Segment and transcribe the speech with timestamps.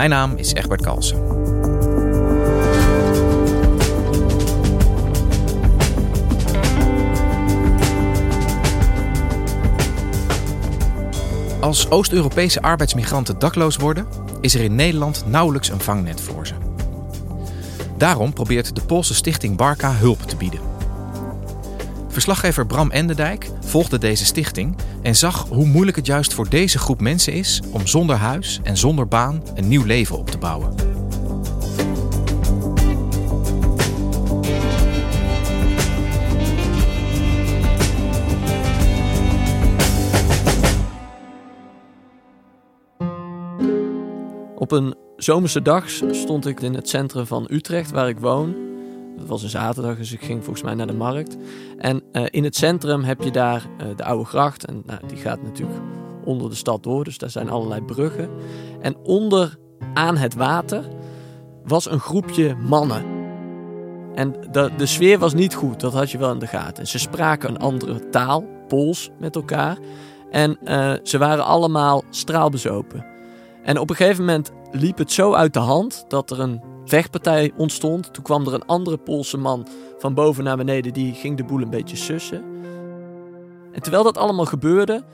[0.00, 1.18] Mijn naam is Egbert Kalsen.
[11.60, 14.06] Als Oost-Europese arbeidsmigranten dakloos worden,
[14.40, 16.54] is er in Nederland nauwelijks een vangnet voor ze.
[17.96, 20.69] Daarom probeert de Poolse stichting Barka hulp te bieden.
[22.10, 27.00] Verslaggever Bram Endendijk volgde deze stichting en zag hoe moeilijk het juist voor deze groep
[27.00, 30.74] mensen is om zonder huis en zonder baan een nieuw leven op te bouwen.
[44.56, 48.69] Op een zomerse dag stond ik in het centrum van Utrecht, waar ik woon.
[49.20, 51.36] Het was een zaterdag, dus ik ging volgens mij naar de markt.
[51.78, 54.64] En uh, in het centrum heb je daar uh, de Oude Gracht.
[54.64, 55.80] En nou, die gaat natuurlijk
[56.24, 58.30] onder de stad door, dus daar zijn allerlei bruggen.
[58.80, 59.58] En onder
[59.94, 60.84] aan het water
[61.64, 63.04] was een groepje mannen.
[64.14, 66.86] En de, de sfeer was niet goed, dat had je wel in de gaten.
[66.86, 69.78] Ze spraken een andere taal, Pools, met elkaar.
[70.30, 73.06] En uh, ze waren allemaal straalbezopen.
[73.62, 77.52] En op een gegeven moment liep het zo uit de hand dat er een vechtpartij
[77.56, 78.14] ontstond.
[78.14, 79.66] Toen kwam er een andere Poolse man
[79.98, 82.44] van boven naar beneden, die ging de boel een beetje sussen.
[83.72, 85.04] En terwijl dat allemaal gebeurde,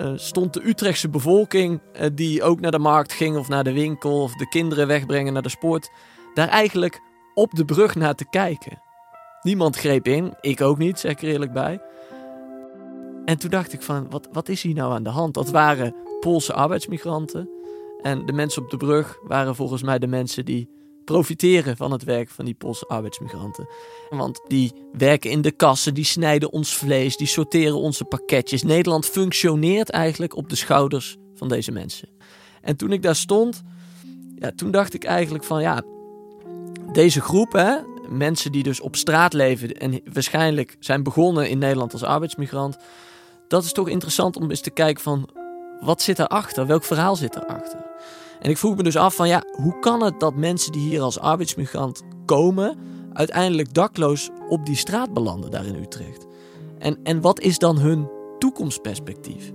[0.00, 3.72] uh, stond de Utrechtse bevolking, uh, die ook naar de markt ging of naar de
[3.72, 5.90] winkel of de kinderen wegbrengen naar de sport,
[6.34, 7.00] daar eigenlijk
[7.34, 8.82] op de brug naar te kijken.
[9.42, 11.80] Niemand greep in, ik ook niet, zeg ik er eerlijk bij.
[13.24, 15.34] En toen dacht ik van, wat, wat is hier nou aan de hand?
[15.34, 17.48] Dat waren Poolse arbeidsmigranten.
[18.02, 20.77] En de mensen op de brug waren volgens mij de mensen die
[21.08, 23.68] profiteren van het werk van die Poolse arbeidsmigranten.
[24.10, 28.62] Want die werken in de kassen, die snijden ons vlees, die sorteren onze pakketjes.
[28.62, 32.08] Nederland functioneert eigenlijk op de schouders van deze mensen.
[32.60, 33.62] En toen ik daar stond,
[34.36, 35.82] ja, toen dacht ik eigenlijk van ja,
[36.92, 37.76] deze groep, hè,
[38.08, 42.76] mensen die dus op straat leven en waarschijnlijk zijn begonnen in Nederland als arbeidsmigrant,
[43.48, 45.28] dat is toch interessant om eens te kijken van
[45.80, 46.66] wat zit erachter?
[46.66, 47.86] Welk verhaal zit erachter?
[48.40, 51.00] En ik vroeg me dus af van ja, hoe kan het dat mensen die hier
[51.00, 52.78] als arbeidsmigrant komen,
[53.12, 56.26] uiteindelijk dakloos op die straat belanden daar in Utrecht?
[56.78, 59.52] En, en wat is dan hun toekomstperspectief?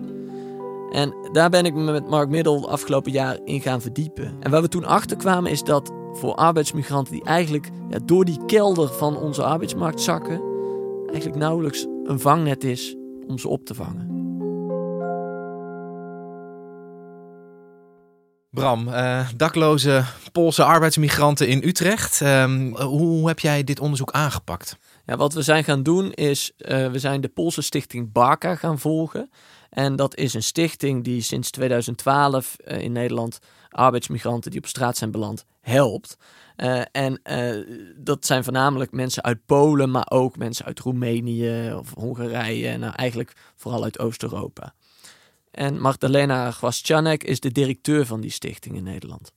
[0.92, 4.36] En daar ben ik me met Mark Middel afgelopen jaar in gaan verdiepen.
[4.40, 8.46] En waar we toen achter kwamen is dat voor arbeidsmigranten die eigenlijk ja, door die
[8.46, 10.42] kelder van onze arbeidsmarkt zakken,
[11.08, 12.96] eigenlijk nauwelijks een vangnet is
[13.28, 14.13] om ze op te vangen.
[18.54, 22.22] Bram, uh, dakloze Poolse arbeidsmigranten in Utrecht.
[22.22, 24.78] Uh, hoe heb jij dit onderzoek aangepakt?
[25.06, 28.80] Ja, wat we zijn gaan doen is, uh, we zijn de Poolse stichting Barka gaan
[28.80, 29.30] volgen.
[29.70, 34.98] En dat is een stichting die sinds 2012 uh, in Nederland arbeidsmigranten die op straat
[34.98, 36.18] zijn beland helpt.
[36.92, 37.22] en
[37.98, 42.68] dat zijn voornamelijk mensen uit Polen, maar ook mensen uit Roemenië of Hongarije.
[42.68, 44.74] En nou, eigenlijk vooral uit Oost-Europa.
[45.54, 49.32] En Magdalena Gwascianek is de directeur van die stichting in Nederland.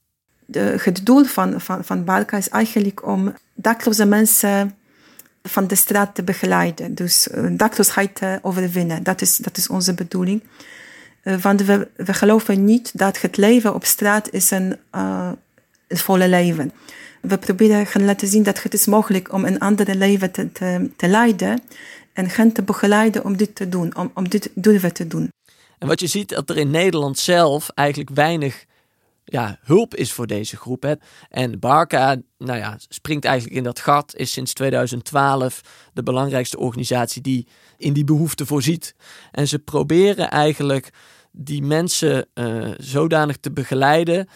[0.45, 4.75] De, het doel van, van, van Balka is eigenlijk om dakloze mensen
[5.43, 6.95] van de straat te begeleiden.
[6.95, 9.03] Dus uh, dakloosheid te overwinnen.
[9.03, 10.43] Dat is, dat is onze bedoeling.
[11.23, 15.37] Uh, want we, we geloven niet dat het leven op straat is een, een
[15.87, 16.71] volle leven.
[17.21, 20.89] We proberen gaan laten zien dat het is mogelijk om een andere leven te, te,
[20.95, 21.61] te leiden
[22.13, 25.29] en hen te begeleiden om dit te doen, om, om dit durven te doen.
[25.77, 28.65] En wat je ziet, dat er in Nederland zelf eigenlijk weinig
[29.23, 30.83] ja, hulp is voor deze groep.
[30.83, 30.93] Hè.
[31.29, 35.61] En Barca nou ja, springt eigenlijk in dat gat, is sinds 2012
[35.93, 37.47] de belangrijkste organisatie die
[37.77, 38.95] in die behoefte voorziet.
[39.31, 40.89] En ze proberen eigenlijk
[41.31, 44.27] die mensen uh, zodanig te begeleiden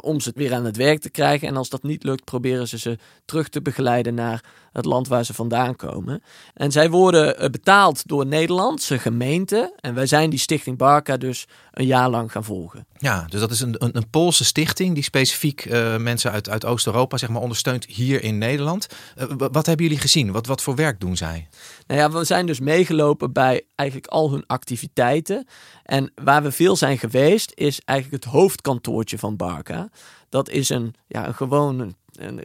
[0.00, 1.48] om ze weer aan het werk te krijgen.
[1.48, 5.24] En als dat niet lukt, proberen ze ze terug te begeleiden naar het land waar
[5.24, 6.22] ze vandaan komen.
[6.54, 9.72] En zij worden eh, betaald door Nederlandse gemeenten.
[9.80, 12.86] En wij zijn die Stichting Barca dus een jaar lang gaan volgen.
[12.98, 16.64] Ja, dus dat is een, een, een Poolse stichting die specifiek uh, mensen uit, uit
[16.64, 18.86] Oost-Europa zeg maar, ondersteunt hier in Nederland.
[19.18, 20.32] Uh, wat hebben jullie gezien?
[20.32, 21.48] Wat, wat voor werk doen zij?
[21.86, 25.46] Nou ja, we zijn dus meegelopen bij eigenlijk al hun activiteiten.
[25.82, 29.79] En waar we veel zijn geweest, is eigenlijk het hoofdkantoortje van Barca.
[30.28, 31.94] Dat is een, ja, een gewoon een,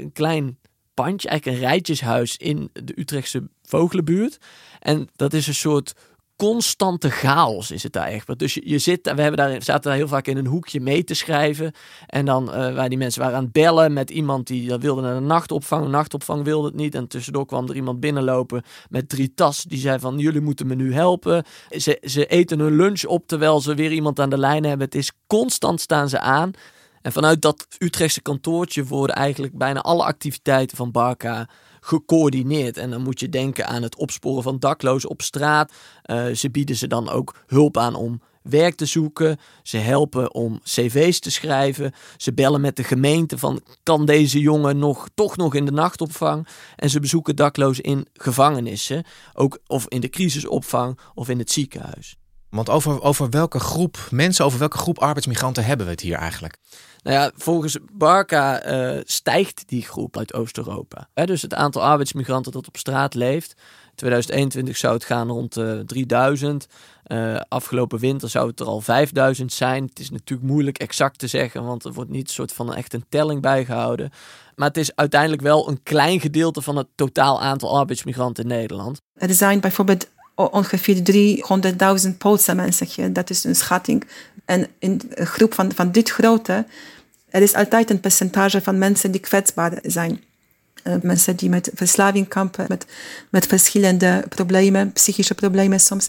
[0.01, 0.57] een klein
[0.93, 4.37] pandje, eigenlijk een rijtjeshuis in de Utrechtse Vogelenbuurt.
[4.79, 5.93] En dat is een soort
[6.35, 8.39] constante chaos is het daar echt.
[8.39, 11.03] Dus je, je zit, we hebben daar, zaten daar heel vaak in een hoekje mee
[11.03, 11.71] te schrijven.
[12.07, 15.01] En dan uh, waar die mensen waren aan het bellen met iemand die dat wilde
[15.01, 15.87] naar de nachtopvang.
[15.87, 16.95] Nachtopvang wilde het niet.
[16.95, 19.63] En tussendoor kwam er iemand binnenlopen met drie tas.
[19.63, 21.43] Die zei van jullie moeten me nu helpen.
[21.69, 24.85] Ze, ze eten hun lunch op terwijl ze weer iemand aan de lijn hebben.
[24.85, 26.51] Het is constant staan ze aan.
[27.05, 31.49] En vanuit dat Utrechtse kantoortje worden eigenlijk bijna alle activiteiten van Barca
[31.79, 32.77] gecoördineerd.
[32.77, 35.71] En dan moet je denken aan het opsporen van daklozen op straat.
[36.05, 39.37] Uh, ze bieden ze dan ook hulp aan om werk te zoeken.
[39.63, 41.93] Ze helpen om cv's te schrijven.
[42.17, 46.47] Ze bellen met de gemeente van kan deze jongen nog, toch nog in de nachtopvang.
[46.75, 49.03] En ze bezoeken daklozen in gevangenissen.
[49.33, 52.15] Ook of in de crisisopvang of in het ziekenhuis.
[52.55, 56.57] Want over, over welke groep mensen, over welke groep arbeidsmigranten hebben we het hier eigenlijk?
[57.03, 61.07] Nou ja, volgens Barca uh, stijgt die groep uit Oost-Europa.
[61.13, 63.55] Dus het aantal arbeidsmigranten dat op straat leeft.
[63.95, 66.67] 2021 zou het gaan rond uh, 3000.
[67.07, 69.83] Uh, afgelopen winter zou het er al 5000 zijn.
[69.85, 72.93] Het is natuurlijk moeilijk exact te zeggen, want er wordt niet een soort van echt
[72.93, 74.11] een telling bijgehouden.
[74.55, 79.01] Maar het is uiteindelijk wel een klein gedeelte van het totaal aantal arbeidsmigranten in Nederland.
[79.13, 81.01] Er zijn bijvoorbeeld ongeveer
[82.07, 83.13] 300.000 Poolse mensen.
[83.13, 84.03] Dat is een schatting.
[84.45, 86.65] En in een groep van, van dit grootte
[87.35, 90.23] er is altijd een percentage van mensen die kwetsbaar zijn.
[90.83, 92.85] Uh, mensen die met verslaving kampen, met,
[93.29, 96.07] met verschillende problemen, psychische problemen soms.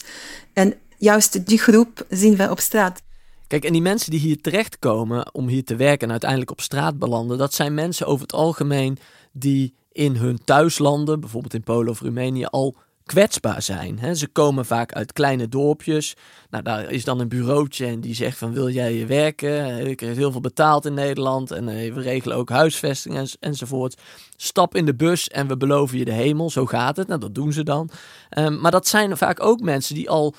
[0.53, 3.03] En juist die groep zien we op straat.
[3.47, 6.99] Kijk, en die mensen die hier terechtkomen om hier te werken en uiteindelijk op straat
[6.99, 8.99] belanden, dat zijn mensen over het algemeen
[9.33, 12.77] die in hun thuislanden, bijvoorbeeld in Polen of Roemenië, al
[13.07, 14.17] kwetsbaar zijn.
[14.17, 16.15] Ze komen vaak uit kleine dorpjes.
[16.51, 19.87] Nou, daar is dan een bureautje en die zegt van wil jij je werken?
[19.87, 24.01] Ik heb heel veel betaald in Nederland en eh, we regelen ook huisvesting en, enzovoort.
[24.37, 26.51] Stap in de bus en we beloven je de hemel.
[26.51, 27.09] Zo gaat het.
[27.09, 27.91] Nou, dat doen ze dan.
[28.39, 30.35] Um, maar dat zijn vaak ook mensen die al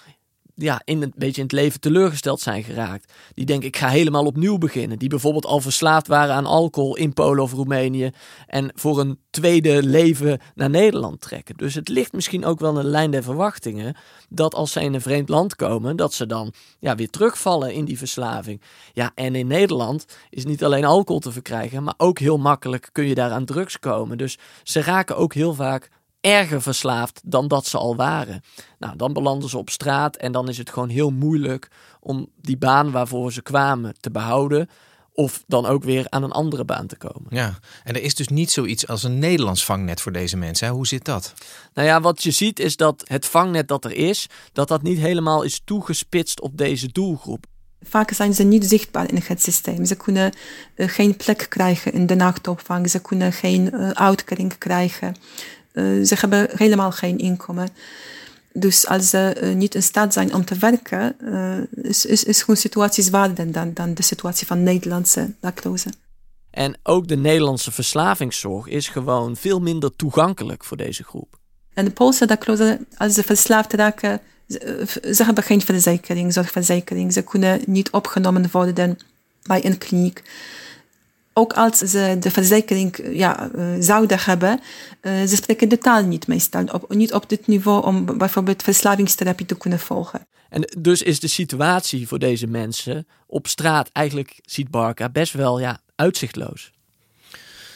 [0.59, 3.13] ja, in een beetje in het leven teleurgesteld zijn geraakt.
[3.33, 4.99] Die denken, ik ga helemaal opnieuw beginnen.
[4.99, 8.11] Die bijvoorbeeld al verslaafd waren aan alcohol in Polen of Roemenië.
[8.47, 11.57] En voor een tweede leven naar Nederland trekken.
[11.57, 13.95] Dus het ligt misschien ook wel in de lijn der verwachtingen.
[14.29, 17.85] Dat als zij in een vreemd land komen, dat ze dan ja, weer terugvallen in
[17.85, 18.61] die verslaving.
[18.93, 23.05] Ja, en in Nederland is niet alleen alcohol te verkrijgen, maar ook heel makkelijk kun
[23.05, 24.17] je daar aan drugs komen.
[24.17, 25.89] Dus ze raken ook heel vaak
[26.27, 28.41] erger verslaafd dan dat ze al waren.
[28.79, 31.69] Nou, dan belanden ze op straat en dan is het gewoon heel moeilijk
[31.99, 34.69] om die baan waarvoor ze kwamen te behouden.
[35.13, 37.27] Of dan ook weer aan een andere baan te komen.
[37.29, 40.67] Ja, en er is dus niet zoiets als een Nederlands vangnet voor deze mensen.
[40.67, 40.73] Hè?
[40.73, 41.33] Hoe zit dat?
[41.73, 44.97] Nou ja, wat je ziet is dat het vangnet dat er is, dat dat niet
[44.97, 47.45] helemaal is toegespitst op deze doelgroep.
[47.81, 49.85] Vaak zijn ze niet zichtbaar in het systeem.
[49.85, 50.33] Ze kunnen
[50.75, 52.89] uh, geen plek krijgen in de nachtopvang.
[52.89, 55.15] Ze kunnen geen uh, uitkering krijgen.
[55.77, 57.69] Uh, ze hebben helemaal geen inkomen.
[58.53, 62.45] Dus als ze uh, niet in staat zijn om te werken, uh, is, is, is
[62.45, 65.91] hun situatie zwaarder dan, dan de situatie van Nederlandse daklozen.
[66.51, 71.39] En ook de Nederlandse verslavingszorg is gewoon veel minder toegankelijk voor deze groep.
[71.73, 77.13] En de Poolse daklozen, als ze verslaafd raken, ze, ze hebben geen verzekering, zorgverzekering.
[77.13, 78.97] Ze kunnen niet opgenomen worden
[79.43, 80.23] bij een kliniek
[81.37, 84.59] ook als ze de verzekering ja, uh, zouden hebben,
[85.01, 86.63] uh, ze spreken de taal niet meestal.
[86.63, 90.27] Op, niet op dit niveau om bijvoorbeeld verslavingstherapie te kunnen volgen.
[90.49, 95.59] En dus is de situatie voor deze mensen op straat eigenlijk, ziet Barca, best wel
[95.59, 96.71] ja, uitzichtloos.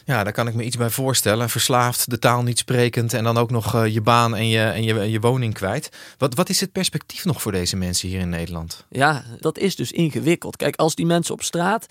[0.05, 1.49] Ja, daar kan ik me iets bij voorstellen.
[1.49, 4.83] Verslaafd, de taal niet sprekend en dan ook nog uh, je baan en je, en
[4.83, 5.89] je, je woning kwijt.
[6.17, 8.85] Wat, wat is het perspectief nog voor deze mensen hier in Nederland?
[8.89, 10.55] Ja, dat is dus ingewikkeld.
[10.55, 11.85] Kijk, als die mensen op straat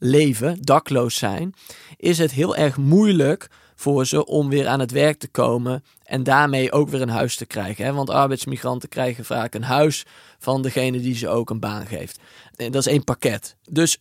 [0.00, 1.54] leven, dakloos zijn,
[1.96, 6.22] is het heel erg moeilijk voor ze om weer aan het werk te komen en
[6.22, 7.84] daarmee ook weer een huis te krijgen.
[7.84, 7.92] Hè?
[7.92, 10.06] Want arbeidsmigranten krijgen vaak een huis
[10.38, 12.18] van degene die ze ook een baan geeft.
[12.56, 13.56] En dat is één pakket.
[13.70, 13.98] Dus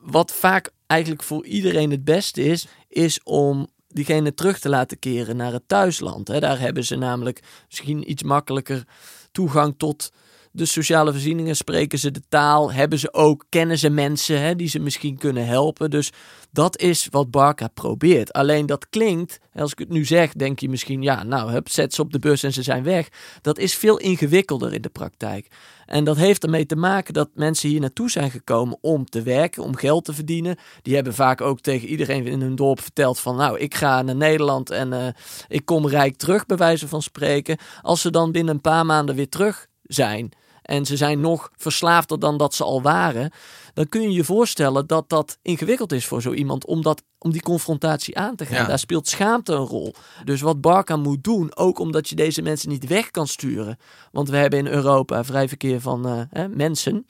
[0.00, 5.36] wat vaak eigenlijk voor iedereen het beste is, is om diegene terug te laten keren
[5.36, 6.28] naar het thuisland.
[6.28, 6.40] Hè?
[6.40, 8.84] Daar hebben ze namelijk misschien iets makkelijker
[9.32, 10.12] toegang tot
[10.52, 11.56] de sociale voorzieningen?
[11.56, 12.72] Spreken ze de taal?
[12.72, 15.90] Hebben ze ook, kennen ze mensen hè, die ze misschien kunnen helpen?
[15.90, 16.12] Dus
[16.50, 18.32] dat is wat Barca probeert.
[18.32, 21.94] Alleen dat klinkt, als ik het nu zeg, denk je misschien, ja, nou, hup, zet
[21.94, 23.08] ze op de bus en ze zijn weg.
[23.40, 25.46] Dat is veel ingewikkelder in de praktijk.
[25.86, 29.62] En dat heeft ermee te maken dat mensen hier naartoe zijn gekomen om te werken,
[29.62, 30.56] om geld te verdienen.
[30.82, 34.16] Die hebben vaak ook tegen iedereen in hun dorp verteld van nou, ik ga naar
[34.16, 35.06] Nederland en uh,
[35.48, 37.56] ik kom rijk terug, bij wijze van spreken.
[37.82, 40.32] Als ze dan binnen een paar maanden weer terug zijn
[40.72, 43.30] en ze zijn nog verslaafder dan dat ze al waren,
[43.74, 47.32] dan kun je je voorstellen dat dat ingewikkeld is voor zo iemand om, dat, om
[47.32, 48.66] die confrontatie aan te gaan.
[48.66, 49.94] Daar speelt schaamte een rol.
[50.24, 53.78] Dus wat Barca moet doen, ook omdat je deze mensen niet weg kan sturen,
[54.12, 57.04] want we hebben in Europa vrij verkeer van uh, hè, mensen,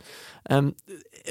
[0.51, 0.75] um,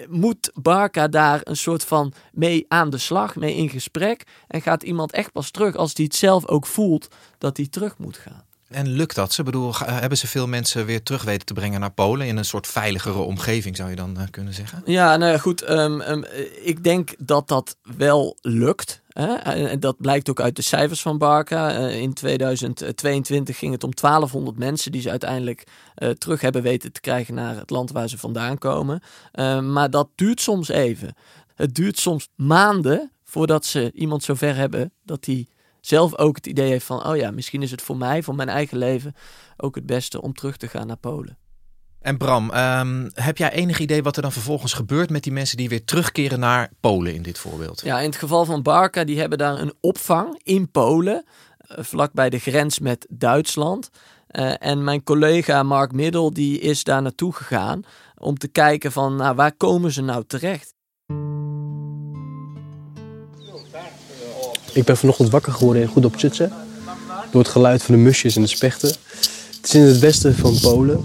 [0.10, 4.84] moet Barca daar een soort van mee aan de slag, mee in gesprek en gaat
[4.84, 7.08] iemand echt pas terug als hij het zelf ook voelt
[7.38, 8.50] dat hij terug moet gaan.
[8.72, 9.34] En lukt dat?
[9.34, 12.46] Ze bedoel, hebben ze veel mensen weer terug weten te brengen naar Polen in een
[12.46, 14.82] soort veiligere omgeving, zou je dan uh, kunnen zeggen?
[14.86, 15.70] Ja, nou goed.
[15.70, 16.26] Um, um,
[16.62, 19.02] ik denk dat dat wel lukt.
[19.10, 19.34] Hè?
[19.34, 21.80] En dat blijkt ook uit de cijfers van Barca.
[21.80, 26.92] Uh, in 2022 ging het om 1200 mensen die ze uiteindelijk uh, terug hebben weten
[26.92, 29.02] te krijgen naar het land waar ze vandaan komen.
[29.72, 31.16] Maar dat duurt soms even.
[31.56, 35.50] Het duurt soms maanden voordat ze iemand zover hebben dat die
[35.82, 38.50] zelf ook het idee heeft van, oh ja, misschien is het voor mij, voor mijn
[38.50, 39.16] eigen leven,
[39.58, 41.38] ook het beste om terug te gaan naar Polen.
[42.02, 45.58] En Bram, um, heb jij enig idee wat er dan vervolgens gebeurt met die mensen
[45.58, 47.82] die weer terugkeren naar Polen in dit voorbeeld?
[47.84, 52.30] Ja, in het geval van Barca, die hebben daar een opvang in Polen, uh, vlakbij
[52.30, 53.90] de grens met Duitsland.
[54.32, 57.84] Uh, en mijn collega Mark Middel, die is daar naartoe gegaan
[58.18, 60.74] om te kijken van, nou, waar komen ze nou terecht?
[64.74, 66.20] Ik ben vanochtend wakker geworden in Goed op.
[67.32, 68.90] Door het geluid van de musjes en de spechten.
[68.90, 71.04] Het is in het westen van Polen.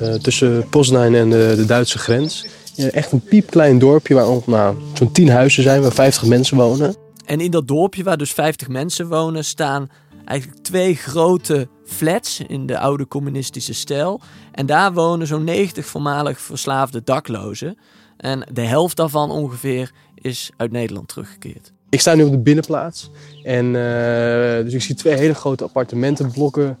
[0.00, 2.46] Uh, tussen Poznań en de, de Duitse grens.
[2.76, 6.96] Echt een piepklein dorpje waar nou, zo'n tien huizen zijn, waar 50 mensen wonen.
[7.24, 9.90] En in dat dorpje waar dus 50 mensen wonen, staan
[10.24, 14.20] eigenlijk twee grote flats in de oude communistische stijl.
[14.52, 17.78] En daar wonen zo'n 90 voormalig verslaafde daklozen.
[18.16, 21.72] En de helft daarvan ongeveer is uit Nederland teruggekeerd.
[21.92, 23.10] Ik sta nu op de binnenplaats.
[23.42, 26.78] En uh, dus ik zie twee hele grote appartementenblokken.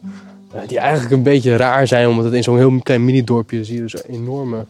[0.54, 3.74] Uh, die eigenlijk een beetje raar zijn, omdat het in zo'n heel klein mini-dorpje zie
[3.74, 4.64] je dus enorme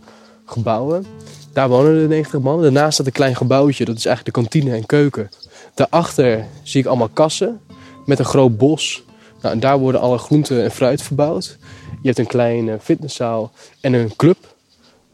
[0.44, 1.06] gebouwen.
[1.52, 2.62] Daar wonen de 90 mannen.
[2.62, 5.30] Daarnaast staat een klein gebouwtje, dat is eigenlijk de kantine en keuken.
[5.75, 7.61] Daarachter zie ik allemaal kassen
[8.06, 9.04] met een groot bos.
[9.42, 11.58] Nou, en daar worden alle groenten en fruit verbouwd.
[12.00, 14.54] Je hebt een kleine fitnesszaal en een club.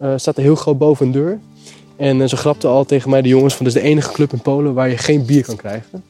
[0.03, 1.39] Uh, staat er heel groot boven een deur.
[1.99, 4.33] En eh, ze grapten al tegen mij, de jongens, van dit is de enige club
[4.33, 6.05] in Polen waar je geen bier kan krijgen.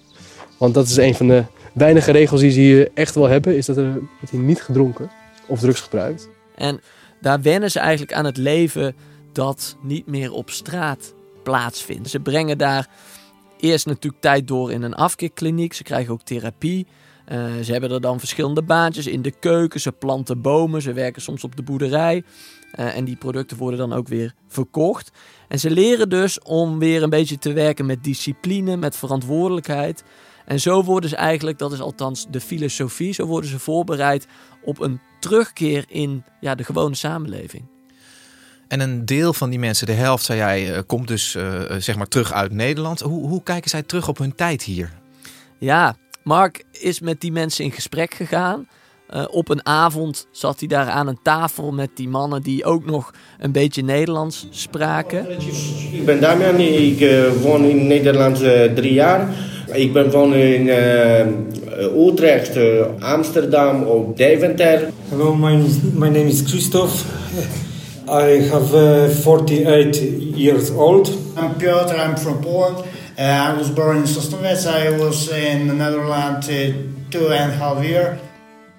[0.58, 3.66] Want dat is een van de weinige regels die ze hier echt wel hebben, is
[3.66, 5.10] dat er niet gedronken
[5.46, 6.28] of drugs gebruikt.
[6.54, 6.80] En
[7.20, 8.94] daar wennen ze eigenlijk aan het leven
[9.32, 12.10] dat niet meer op straat plaatsvindt.
[12.10, 12.88] Ze brengen daar
[13.60, 15.72] eerst natuurlijk tijd door in een afkeerkliniek.
[15.72, 16.86] Ze krijgen ook therapie.
[17.32, 19.80] Uh, ze hebben er dan verschillende baantjes in de keuken.
[19.80, 20.82] Ze planten bomen.
[20.82, 22.24] Ze werken soms op de boerderij.
[22.74, 25.10] Uh, en die producten worden dan ook weer verkocht.
[25.48, 30.04] En ze leren dus om weer een beetje te werken met discipline, met verantwoordelijkheid.
[30.44, 34.26] En zo worden ze eigenlijk, dat is althans de filosofie, zo worden ze voorbereid
[34.62, 37.64] op een terugkeer in ja, de gewone samenleving.
[38.68, 41.96] En een deel van die mensen, de helft zei jij, eh, komt dus uh, zeg
[41.96, 43.00] maar terug uit Nederland.
[43.00, 44.92] Hoe, hoe kijken zij terug op hun tijd hier?
[45.58, 48.68] Ja, Mark is met die mensen in gesprek gegaan.
[49.14, 52.86] Uh, op een avond zat hij daar aan een tafel met die mannen die ook
[52.86, 55.26] nog een beetje Nederlands spraken.
[55.92, 59.28] Ik ben Damian, ik uh, woon in Nederland uh, drie jaar.
[59.72, 60.68] Ik ben woon in
[62.08, 62.58] Utrecht,
[62.98, 64.90] Amsterdam of Deventer.
[65.08, 65.56] Hello, my,
[65.94, 67.04] my name is Christoph.
[68.08, 68.74] I have
[69.24, 71.08] 48 years old.
[71.36, 72.84] I'm Piotr, I'm from Poland.
[73.18, 74.66] I was born in Sosnowiec.
[74.66, 76.46] I was in the Netherlands
[77.10, 78.27] two and a half years.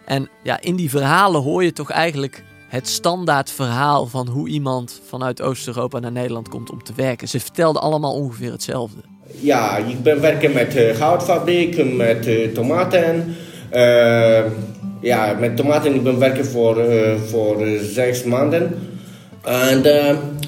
[0.10, 5.02] En ja, in die verhalen hoor je toch eigenlijk het standaard verhaal van hoe iemand
[5.08, 7.28] vanuit Oost-Europa naar Nederland komt om te werken.
[7.28, 9.02] Ze vertelden allemaal ongeveer hetzelfde.
[9.40, 13.36] Ja, ik ben werken met uh, goudfabriek, met uh, tomaten.
[13.74, 14.46] Uh,
[15.02, 16.86] ja, met tomaten ik ben werken voor,
[17.28, 18.76] voor zes maanden.
[19.44, 19.84] En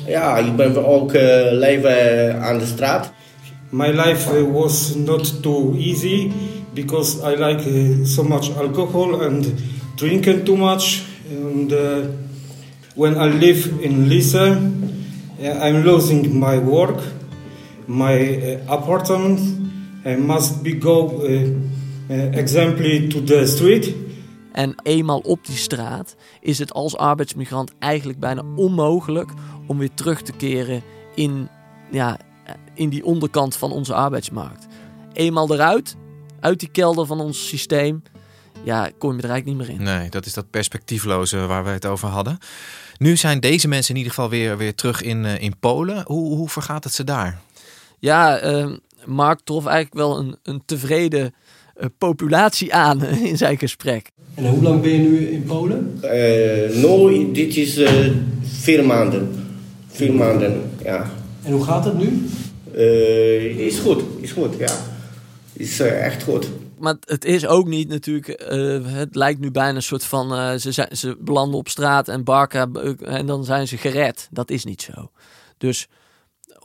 [0.08, 1.12] ja, ik ben ook
[1.52, 3.12] leven aan de straat.
[3.70, 6.32] My life was not too easy
[6.74, 9.46] because I like uh, so much alcohol and
[9.96, 11.04] drinking too much.
[11.30, 12.08] And uh,
[12.96, 14.58] when I live in Lisa,
[15.40, 17.00] I'm losing my work,
[17.88, 19.40] my uh, apartment.
[20.06, 21.50] I must be go uh,
[22.10, 23.96] uh, exemplary to the street.
[24.52, 29.32] En eenmaal op die straat is het als arbeidsmigrant eigenlijk bijna onmogelijk
[29.68, 30.82] om weer terug te keren
[31.16, 31.48] in,
[31.92, 32.18] ja,
[32.74, 34.68] in die onderkant van onze arbeidsmarkt.
[35.14, 35.96] Eenmaal eruit,
[36.42, 38.04] uit die kelder van ons systeem,
[38.64, 39.84] ja, kom je er eigenlijk niet meer in.
[39.84, 42.38] Nee, dat is dat perspectiefloze waar we het over hadden.
[42.98, 46.04] Nu zijn deze mensen in ieder geval weer, weer terug in, uh, in Polen.
[46.06, 47.42] Hoe, hoe vergaat het ze daar?
[48.00, 51.34] Ja, uh, Mark trof eigenlijk wel een, een tevreden
[51.78, 54.10] uh, populatie aan in zijn gesprek.
[54.36, 56.00] En hoe lang ben je nu in Polen?
[56.82, 57.82] nou, dit is
[58.44, 59.46] vier maanden.
[59.88, 61.12] Vier maanden, ja.
[61.44, 62.30] En hoe gaat het nu?
[63.58, 64.74] is goed, is goed, ja.
[65.62, 66.50] Is echt goed
[66.82, 68.52] maar het is ook niet natuurlijk.
[68.52, 70.34] Uh, het lijkt nu bijna een soort van.
[70.34, 72.24] Uh, ze, zijn, ze belanden op straat en.
[72.28, 74.28] Uh, en dan zijn ze gered.
[74.32, 75.12] Dat is niet zo.
[75.58, 75.88] Dus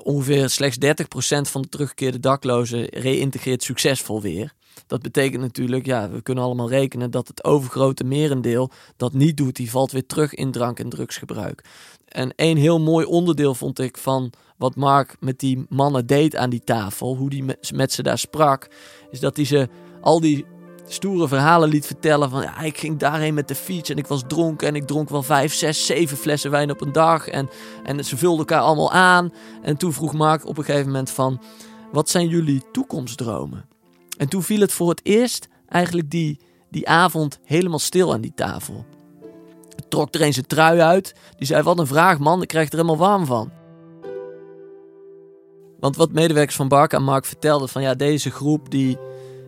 [0.03, 4.53] ongeveer slechts 30% van de teruggekeerde daklozen reïntegreert succesvol weer.
[4.87, 9.57] Dat betekent natuurlijk, ja, we kunnen allemaal rekenen dat het overgrote merendeel dat niet doet,
[9.57, 11.65] die valt weer terug in drank- en drugsgebruik.
[12.09, 16.51] En een heel mooi onderdeel vond ik van wat Mark met die mannen deed aan
[16.51, 17.45] die tafel, hoe die
[17.75, 18.69] met, ze daar sprak,
[19.11, 19.69] is dat hij ze
[20.01, 20.45] al die
[20.87, 24.23] stoere verhalen liet vertellen van ja, ik ging daarheen met de fiets en ik was
[24.27, 27.49] dronken en ik dronk wel vijf, zes, zeven flessen wijn op een dag en,
[27.85, 29.33] en ze vulden elkaar allemaal aan.
[29.63, 31.43] En toen vroeg Mark op een gegeven moment van
[31.93, 33.69] wat zijn jullie toekomstdromen?
[34.17, 38.35] En toen viel het voor het eerst eigenlijk die, die avond helemaal stil aan die
[38.35, 38.85] tafel.
[39.89, 41.15] Trok er een zijn trui uit.
[41.37, 43.56] Die zei: Wat een vraag, man, ik krijg er helemaal warm van.
[45.81, 48.97] Want wat medewerkers van Bark aan Mark vertelden: van ja, deze groep die,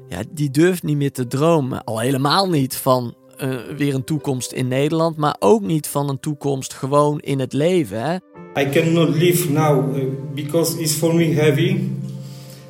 [0.09, 1.85] ja, die durft niet meer te dromen.
[1.85, 6.21] Al helemaal niet van uh, weer een toekomst in Nederland, maar ook niet van een
[6.21, 8.03] toekomst gewoon in het leven.
[8.03, 8.17] Hè?
[8.63, 10.05] I cannot live now uh,
[10.35, 11.81] because it's for me heavy.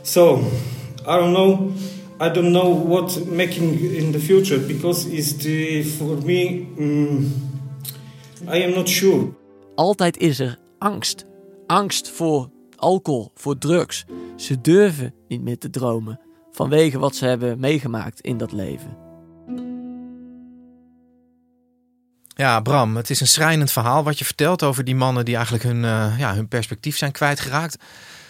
[0.02, 0.38] So,
[1.00, 1.70] I don't know.
[2.20, 6.66] I don't know what making in the future because it's the, for me.
[6.78, 7.32] Um,
[8.52, 9.28] I am not sure.
[9.74, 11.24] Altijd is er angst.
[11.66, 14.04] Angst voor alcohol, voor drugs.
[14.36, 16.20] Ze durven niet meer te dromen
[16.52, 18.96] vanwege wat ze hebben meegemaakt in dat leven.
[22.26, 25.64] Ja, Bram, het is een schrijnend verhaal wat je vertelt over die mannen die eigenlijk
[25.64, 27.76] hun, uh, ja, hun perspectief zijn kwijtgeraakt.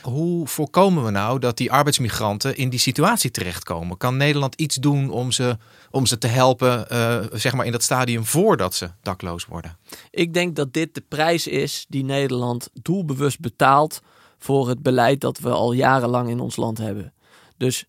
[0.03, 3.97] Hoe voorkomen we nou dat die arbeidsmigranten in die situatie terechtkomen?
[3.97, 5.57] Kan Nederland iets doen om ze,
[5.91, 9.79] om ze te helpen, uh, zeg maar in dat stadium voordat ze dakloos worden?
[10.11, 14.01] Ik denk dat dit de prijs is die Nederland doelbewust betaalt
[14.39, 17.13] voor het beleid dat we al jarenlang in ons land hebben.
[17.57, 17.85] Dus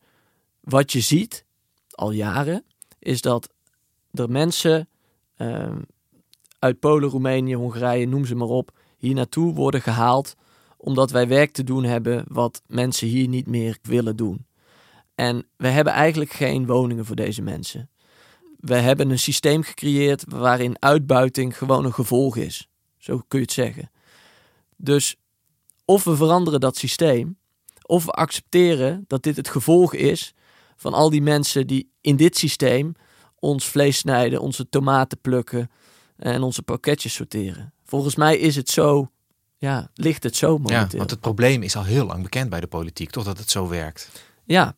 [0.59, 1.45] wat je ziet,
[1.89, 2.63] al jaren,
[2.99, 3.49] is dat
[4.11, 4.87] er mensen
[5.37, 5.75] uh,
[6.59, 10.35] uit Polen, Roemenië, Hongarije, noem ze maar op, hier naartoe worden gehaald
[10.81, 14.45] omdat wij werk te doen hebben wat mensen hier niet meer willen doen.
[15.15, 17.89] En we hebben eigenlijk geen woningen voor deze mensen.
[18.59, 22.69] We hebben een systeem gecreëerd waarin uitbuiting gewoon een gevolg is.
[22.97, 23.91] Zo kun je het zeggen.
[24.75, 25.15] Dus
[25.89, 27.37] of we veranderen dat systeem,
[27.85, 30.33] of we accepteren dat dit het gevolg is
[30.75, 32.93] van al die mensen die in dit systeem
[33.39, 35.69] ons vlees snijden, onze tomaten plukken
[36.17, 37.73] en onze pakketjes sorteren.
[37.85, 39.09] Volgens mij is het zo,
[39.57, 40.87] ja, ligt het zo momenteel.
[40.91, 43.49] Ja, want het probleem is al heel lang bekend bij de politiek, toch dat het
[43.49, 44.09] zo werkt.
[44.43, 44.75] Ja,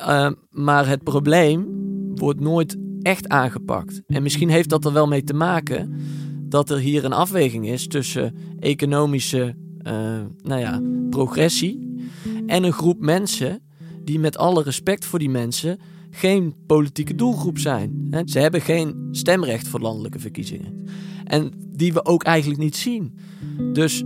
[0.00, 1.66] uh, maar het probleem
[2.14, 4.02] wordt nooit echt aangepakt.
[4.06, 6.00] En misschien heeft dat er wel mee te maken
[6.48, 9.56] dat er hier een afweging is tussen economische
[10.42, 11.96] nou ja, progressie
[12.46, 13.60] en een groep mensen
[14.04, 15.78] die met alle respect voor die mensen
[16.10, 18.14] geen politieke doelgroep zijn.
[18.24, 20.84] Ze hebben geen stemrecht voor landelijke verkiezingen.
[21.24, 23.14] En die we ook eigenlijk niet zien.
[23.72, 24.02] Dus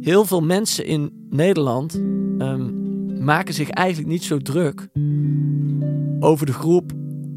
[0.00, 4.88] heel veel mensen in Nederland um, maken zich eigenlijk niet zo druk
[6.20, 6.92] over de groep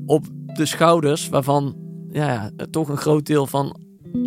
[0.05, 1.75] op de schouders waarvan
[2.11, 3.75] ja, toch een groot deel van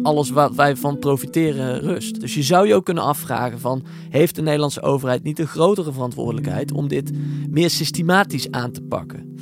[0.03, 2.21] alles wat wij van profiteren rust.
[2.21, 3.85] Dus je zou je ook kunnen afvragen van...
[4.11, 6.73] heeft de Nederlandse overheid niet een grotere verantwoordelijkheid...
[6.73, 7.11] om dit
[7.51, 9.37] meer systematisch aan te pakken?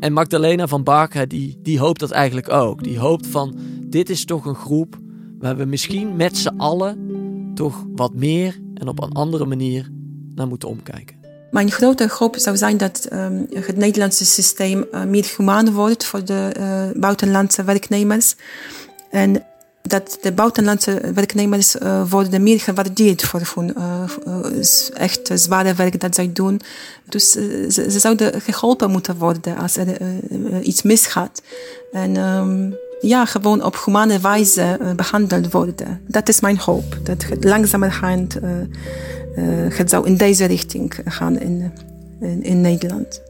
[0.00, 2.82] En Magdalena van Barca die, die hoopt dat eigenlijk ook.
[2.82, 4.98] Die hoopt van, dit is toch een groep...
[5.38, 7.10] waar we misschien met z'n allen
[7.54, 8.60] toch wat meer...
[8.74, 9.90] en op een andere manier
[10.34, 11.16] naar moeten omkijken.
[11.50, 16.24] Mijn grote hoop zou zijn dat um, het Nederlandse systeem uh, meer humaan wordt voor
[16.24, 18.34] de uh, buitenlandse werknemers.
[19.10, 19.44] En
[19.92, 24.54] dat de buitenlandse werknemers uh, worden meer gewaardeerd voor hun uh,
[24.94, 26.60] echt zware werk dat zij doen.
[27.08, 30.20] Dus ze, ze, zouden geholpen moeten worden als er
[30.62, 31.42] iets misgaat.
[31.92, 36.00] En um, ja, gewoon op humane wijze behandeld worden.
[36.08, 36.98] Dat is mijn hoop.
[37.02, 38.38] Dat het langzamerhand
[39.68, 41.72] het zou in deze richting gaan in,
[42.20, 43.22] in, in Nederland.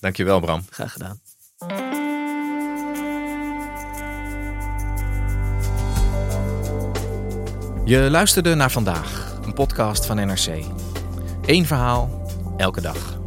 [0.00, 0.62] Dankjewel, Bram.
[0.70, 1.25] Graag gedaan.
[7.86, 10.64] Je luisterde naar vandaag, een podcast van NRC.
[11.44, 13.18] Eén verhaal, elke dag.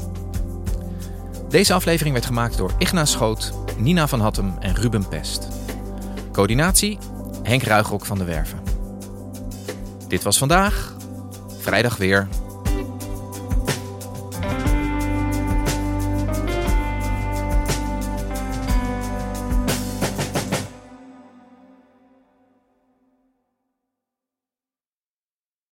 [1.49, 5.47] Deze aflevering werd gemaakt door Igna Schoot, Nina van Hattem en Ruben Pest.
[6.31, 6.97] Coördinatie
[7.43, 8.59] Henk Ruigrok van de Werven.
[10.07, 10.95] Dit was vandaag,
[11.59, 12.27] vrijdag weer